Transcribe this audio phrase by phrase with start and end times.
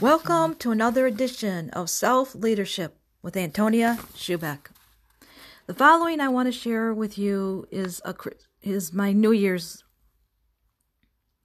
[0.00, 4.68] Welcome to another edition of Self Leadership with Antonia Schubeck.
[5.66, 8.14] The following I want to share with you is a
[8.62, 9.82] is my New Year's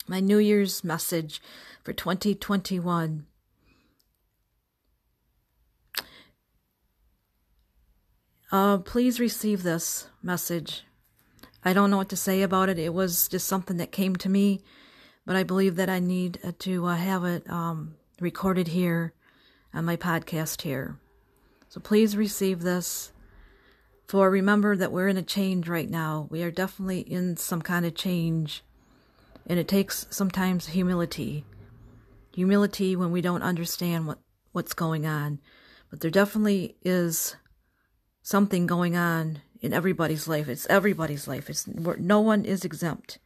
[0.07, 1.41] my New Year's message
[1.83, 3.25] for 2021.
[8.51, 10.83] Uh, please receive this message.
[11.65, 12.77] I don't know what to say about it.
[12.77, 14.61] It was just something that came to me,
[15.25, 19.13] but I believe that I need to uh, have it um, recorded here
[19.73, 20.97] on my podcast here.
[21.69, 23.11] So please receive this.
[24.07, 26.27] For remember that we're in a change right now.
[26.29, 28.63] We are definitely in some kind of change.
[29.47, 31.45] And it takes sometimes humility.
[32.35, 34.19] Humility when we don't understand what,
[34.51, 35.39] what's going on.
[35.89, 37.35] But there definitely is
[38.21, 40.47] something going on in everybody's life.
[40.49, 41.49] It's everybody's life.
[41.49, 43.17] It's no one is exempt.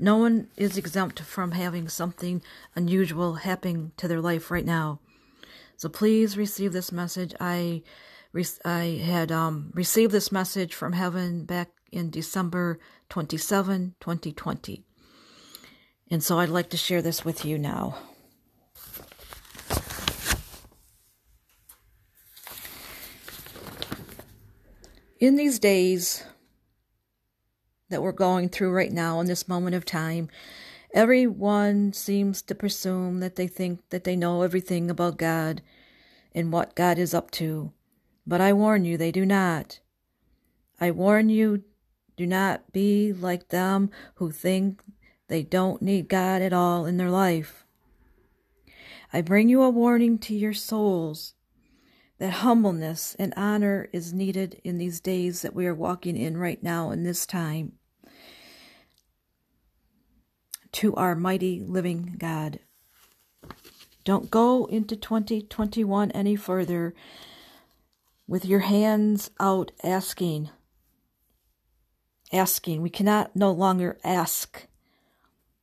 [0.00, 2.40] No one is exempt from having something
[2.74, 4.98] unusual happening to their life right now.
[5.76, 7.34] So please receive this message.
[7.38, 7.82] I
[8.64, 12.78] I had um, received this message from heaven back in December
[13.10, 14.84] 27, 2020.
[16.10, 17.98] And so I'd like to share this with you now.
[25.18, 26.24] In these days
[27.90, 30.28] that we're going through right now in this moment of time,
[30.94, 35.60] everyone seems to presume that they think that they know everything about God
[36.34, 37.72] and what God is up to.
[38.26, 39.80] But I warn you, they do not.
[40.80, 41.64] I warn you,
[42.16, 44.82] do not be like them who think
[45.28, 47.64] they don't need God at all in their life.
[49.12, 51.34] I bring you a warning to your souls
[52.18, 56.62] that humbleness and honor is needed in these days that we are walking in right
[56.62, 57.72] now in this time
[60.72, 62.60] to our mighty living God.
[64.04, 66.94] Don't go into 2021 any further
[68.26, 70.50] with your hands out asking.
[72.32, 72.80] Asking.
[72.80, 74.66] We cannot no longer ask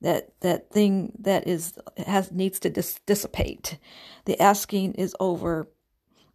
[0.01, 1.73] that that thing that is
[2.05, 3.77] has needs to dis- dissipate.
[4.25, 5.67] The asking is over.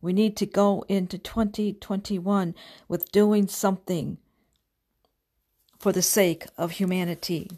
[0.01, 2.55] We need to go into 2021
[2.89, 4.19] with doing something
[5.79, 7.51] for the sake of humanity.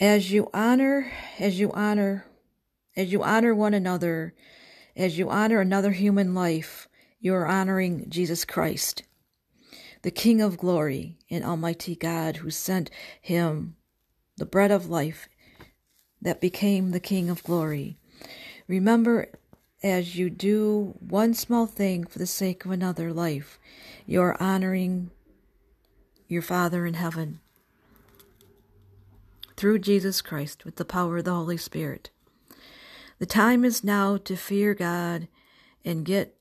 [0.00, 2.24] As you honor as you honor
[2.96, 4.34] as you honor one another
[4.96, 6.88] as you honor another human life
[7.20, 9.04] you are honoring jesus christ
[10.02, 12.90] the king of glory and almighty god who sent
[13.20, 13.76] him
[14.40, 15.28] the bread of life
[16.22, 17.98] that became the king of glory.
[18.66, 19.28] Remember
[19.82, 23.58] as you do one small thing for the sake of another life
[24.06, 25.10] you are honoring
[26.28, 27.40] your father in heaven
[29.60, 32.08] through Jesus Christ with the power of the Holy Spirit.
[33.18, 35.28] The time is now to fear God
[35.84, 36.34] and get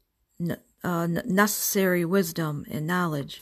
[0.85, 3.41] uh, necessary wisdom and knowledge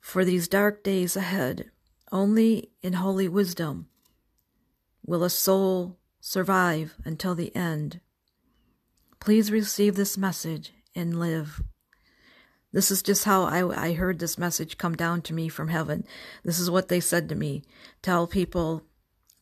[0.00, 1.70] for these dark days ahead.
[2.10, 3.86] Only in holy wisdom
[5.06, 8.00] will a soul survive until the end.
[9.20, 11.62] Please receive this message and live.
[12.72, 16.04] This is just how I, I heard this message come down to me from heaven.
[16.44, 17.62] This is what they said to me.
[18.02, 18.82] Tell people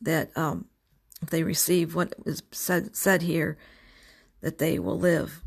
[0.01, 0.65] that um,
[1.21, 3.57] if they receive what is said, said here,
[4.41, 5.43] that they will live.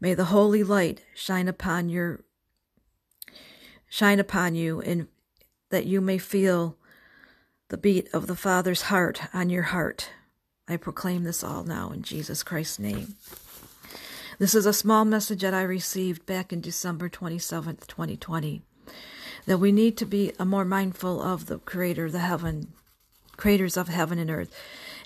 [0.00, 2.24] May the holy light shine upon your
[3.88, 5.08] shine upon you and
[5.70, 6.76] that you may feel
[7.68, 10.10] the beat of the Father's heart on your heart.
[10.66, 13.16] I proclaim this all now in Jesus Christ's name.
[14.38, 18.62] This is a small message that I received back in December 27th, 2020.
[19.46, 22.72] That we need to be uh, more mindful of the Creator, the heaven,
[23.36, 24.54] creators of heaven and earth,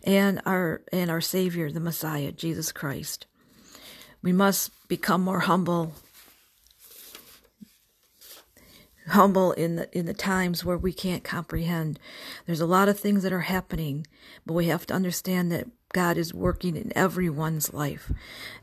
[0.04, 3.26] and our and our Savior, the Messiah, Jesus Christ.
[4.22, 5.94] We must become more humble
[9.08, 11.98] humble in the in the times where we can't comprehend.
[12.46, 14.06] There's a lot of things that are happening,
[14.44, 18.12] but we have to understand that God is working in everyone's life.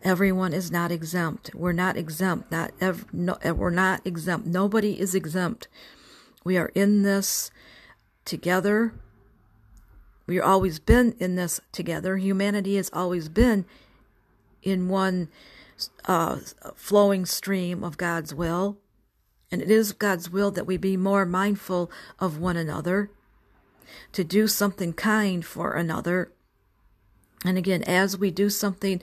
[0.03, 1.53] Everyone is not exempt.
[1.53, 2.51] We're not exempt.
[2.51, 4.47] Not ev- no, we're not exempt.
[4.47, 5.67] Nobody is exempt.
[6.43, 7.51] We are in this
[8.25, 8.93] together.
[10.27, 12.17] We've always been in this together.
[12.17, 13.65] Humanity has always been
[14.61, 15.29] in one
[16.05, 16.37] uh,
[16.75, 18.77] flowing stream of God's will.
[19.51, 21.89] And it is God's will that we be more mindful
[22.19, 23.09] of one another,
[24.11, 26.31] to do something kind for another,
[27.45, 29.01] And again, as we do something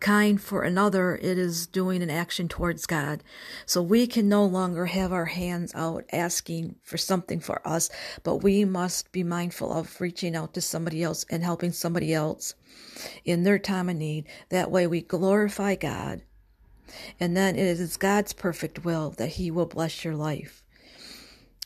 [0.00, 3.22] kind for another, it is doing an action towards God.
[3.66, 7.90] So we can no longer have our hands out asking for something for us,
[8.22, 12.54] but we must be mindful of reaching out to somebody else and helping somebody else
[13.24, 14.26] in their time of need.
[14.48, 16.22] That way we glorify God.
[17.18, 20.63] And then it is God's perfect will that He will bless your life.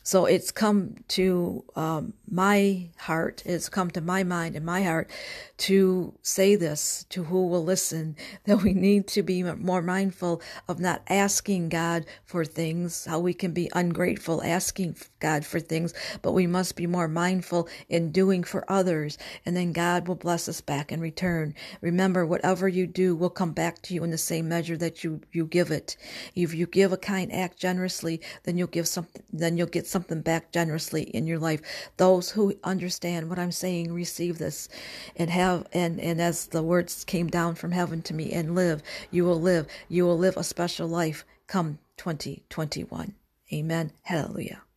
[0.08, 5.10] So it's come to um, my heart, it's come to my mind and my heart
[5.58, 10.80] to say this to who will listen that we need to be more mindful of
[10.80, 16.32] not asking God for things, how we can be ungrateful asking God for things, but
[16.32, 20.62] we must be more mindful in doing for others, and then God will bless us
[20.62, 21.54] back in return.
[21.82, 25.20] Remember, whatever you do will come back to you in the same measure that you,
[25.32, 25.98] you give it.
[26.34, 29.97] If you give a kind act generously, then you'll give something, then you'll get something
[29.98, 31.60] something back generously in your life.
[31.96, 34.68] Those who understand what I'm saying receive this
[35.16, 38.80] and have and and as the words came down from heaven to me and live,
[39.10, 39.66] you will live.
[39.88, 43.14] You will live a special life come 2021.
[43.52, 43.90] Amen.
[44.02, 44.67] Hallelujah.